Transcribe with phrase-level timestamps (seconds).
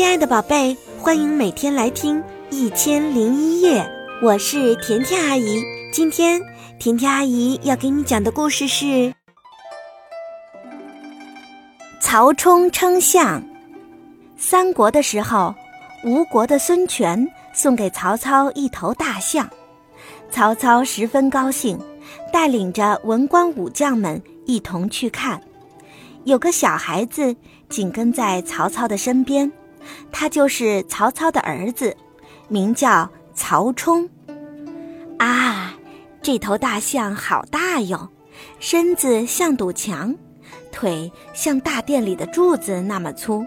[0.00, 2.16] 亲爱的宝贝，欢迎每天来听
[2.50, 3.82] 《一千零一夜》，
[4.26, 5.62] 我是甜甜阿姨。
[5.92, 6.40] 今天
[6.78, 9.12] 甜甜阿姨要给你讲的故事是
[12.00, 13.42] 曹冲称象。
[14.38, 15.54] 三国的时候，
[16.02, 19.46] 吴国的孙权送给曹操一头大象，
[20.30, 21.78] 曹操十分高兴，
[22.32, 25.38] 带领着文官武将们一同去看。
[26.24, 27.36] 有个小孩子
[27.68, 29.52] 紧跟在曹操的身边。
[30.12, 31.96] 他就是曹操的儿子，
[32.48, 34.08] 名叫曹冲。
[35.18, 35.74] 啊，
[36.22, 38.08] 这头大象好大哟，
[38.58, 40.14] 身子像堵墙，
[40.72, 43.44] 腿像大殿里的柱子那么粗。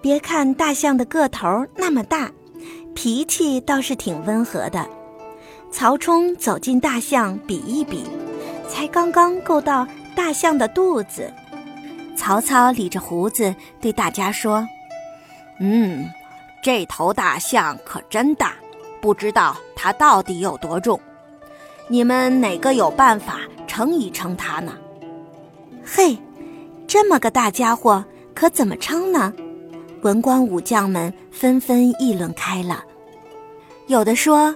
[0.00, 2.30] 别看大象的个头那么大，
[2.94, 4.88] 脾气倒是挺温和的。
[5.70, 8.04] 曹冲走进大象，比一比，
[8.68, 11.32] 才刚刚够到大象的肚子。
[12.16, 14.66] 曹操理着胡子对大家说。
[15.58, 16.08] 嗯，
[16.62, 18.54] 这头大象可真大，
[19.00, 21.00] 不知道它到底有多重。
[21.88, 24.76] 你们哪个有办法称一称它呢？
[25.84, 26.18] 嘿，
[26.86, 29.32] 这么个大家伙，可怎么称呢？
[30.02, 32.84] 文官武将们纷纷议论开了。
[33.86, 34.54] 有的说，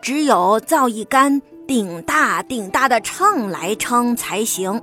[0.00, 4.80] 只有造一杆顶大顶大的秤来称才行。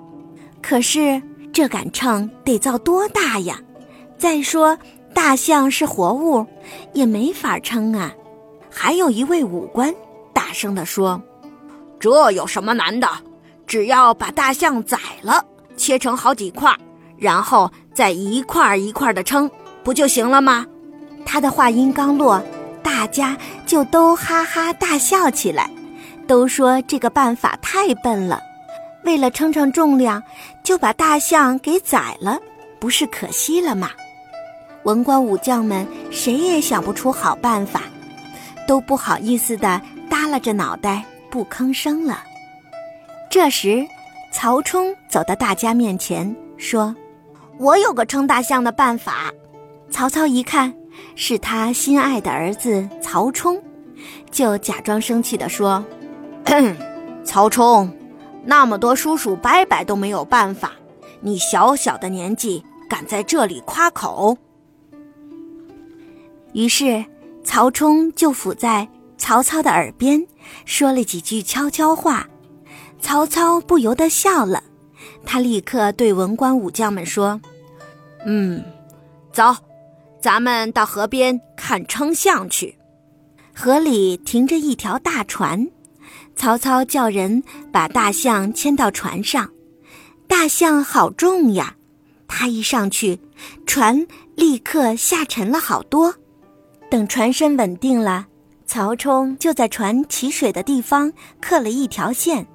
[0.62, 1.22] 可是
[1.54, 3.60] 这杆秤得造多大呀？
[4.18, 4.78] 再说。
[5.14, 6.46] 大象是活物，
[6.94, 8.14] 也没法称啊。
[8.70, 9.94] 还有一位武官
[10.34, 11.22] 大声地说
[12.00, 13.08] ：“这有什么难的？
[13.68, 15.46] 只要把大象宰了，
[15.78, 16.76] 切成好几块，
[17.18, 19.50] 然后再一块一块的称，
[19.84, 20.66] 不就行了吗？”
[21.26, 22.44] 他的话音刚落，
[22.82, 25.70] 大家就都哈哈大笑起来，
[26.28, 28.42] 都说这个办法太笨了。
[29.06, 30.22] 为了称称重量，
[30.64, 32.40] 就把大象给宰了，
[32.80, 33.92] 不是可惜了吗？
[34.84, 37.84] 文官武将们谁也想不出好办法，
[38.68, 42.24] 都不好意思的耷拉着脑袋不吭声了。
[43.30, 43.86] 这时，
[44.32, 46.96] 曹冲走到大家面前说
[47.58, 49.32] ：“我有个称大象的办法。”
[49.90, 50.74] 曹操一看
[51.16, 53.62] 是他心爱的儿子曹冲，
[54.32, 55.84] 就假装生气的说
[57.24, 57.90] ：“曹冲，
[58.44, 60.74] 那么多叔叔伯伯都没有办法，
[61.22, 64.38] 你小小的年纪敢在这里夸口？”
[66.54, 67.04] 于是，
[67.44, 68.88] 曹冲就伏在
[69.18, 70.26] 曹操的耳边
[70.66, 72.28] 说了几句悄悄话，
[73.02, 74.64] 曹操不由得笑了。
[75.26, 77.42] 他立刻对文官武将们说
[78.26, 78.64] ：“嗯，
[79.32, 79.56] 走，
[80.22, 82.78] 咱们到河边看称象去。”
[83.56, 85.70] 河里停着一条大船，
[86.36, 89.50] 曹操叫人把大象牵到船上。
[90.28, 91.76] 大象好重呀，
[92.28, 93.20] 他一上去，
[93.66, 96.16] 船立刻下沉了好多。
[96.94, 98.28] 等船身稳定了，
[98.68, 101.12] 曹冲就在船起水的地方
[101.42, 102.46] 刻了一条线，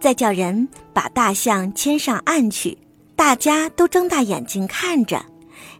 [0.00, 2.78] 再叫人把大象牵上岸去。
[3.14, 5.22] 大家都睁大眼睛看着，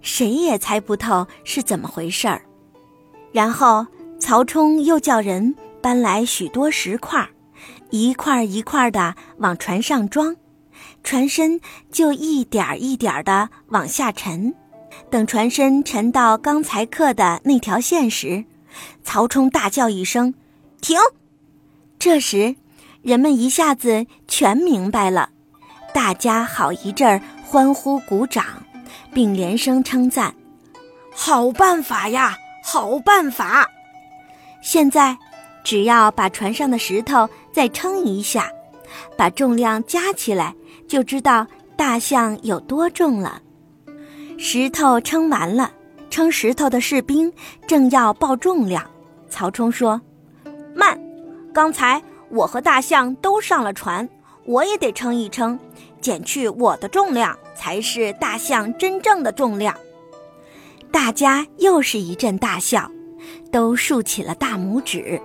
[0.03, 2.43] 谁也猜不透是怎么回事儿。
[3.33, 3.87] 然后
[4.21, 7.27] 曹冲又叫人搬来许多石块，
[7.89, 10.37] 一块一块的往船上装，
[11.03, 11.59] 船身
[11.91, 14.55] 就一点一点的往下沉。
[15.11, 18.45] 等船身沉到刚才刻的那条线时，
[19.03, 20.35] 曹冲大叫一声
[20.81, 20.99] ：“停！”
[21.99, 22.57] 这时，
[23.03, 25.31] 人们一下子全明白了，
[25.93, 28.45] 大家好一阵儿欢呼鼓掌，
[29.13, 30.35] 并连声称赞
[31.15, 33.71] ：“好办法呀，好办法！”
[34.61, 35.17] 现在，
[35.63, 38.51] 只要把船上的石头再称一下，
[39.17, 40.55] 把重量加起来，
[40.89, 43.41] 就知道大象有多重了。
[44.37, 45.71] 石头称完了，
[46.11, 47.33] 称石头的士兵
[47.67, 48.85] 正要报重量。
[49.29, 50.01] 曹冲说
[50.75, 50.99] ：“慢，
[51.53, 54.09] 刚才我和大象都上了船，
[54.45, 55.59] 我也得称一称，
[56.01, 59.75] 减去我的重量才是大象真正的重量。”
[60.93, 62.91] 大家又是一阵大笑，
[63.51, 65.21] 都竖起了大拇指。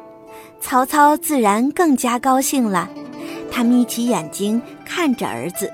[0.61, 2.89] 曹操自然更加高兴了，
[3.51, 5.71] 他眯起眼睛看着儿子。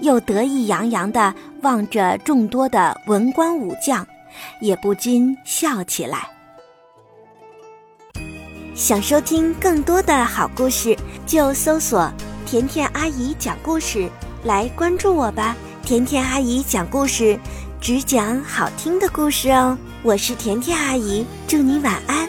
[0.00, 4.06] 又得意洋洋地望着众多的文官武将
[4.60, 6.28] 也不禁笑起来。
[8.74, 10.96] 想收听更多的好故事
[11.26, 12.10] 就搜索
[12.46, 14.08] 甜甜阿姨讲故事
[14.44, 15.56] 来关注我吧。
[15.82, 17.38] 甜甜阿姨讲故事
[17.80, 19.76] 只讲好听的故事哦。
[20.02, 22.28] 我是甜甜阿姨祝你晚安。